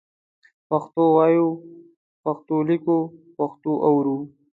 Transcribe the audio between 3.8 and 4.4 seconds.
اورئ